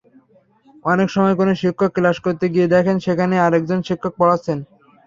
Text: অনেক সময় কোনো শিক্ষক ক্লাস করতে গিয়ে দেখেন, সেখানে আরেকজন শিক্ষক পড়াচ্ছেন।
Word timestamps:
অনেক 0.85 1.07
সময় 1.15 1.35
কোনো 1.39 1.53
শিক্ষক 1.61 1.91
ক্লাস 1.97 2.17
করতে 2.25 2.45
গিয়ে 2.53 2.71
দেখেন, 2.75 2.97
সেখানে 3.05 3.35
আরেকজন 3.39 3.79
শিক্ষক 3.87 4.13
পড়াচ্ছেন। 4.19 4.57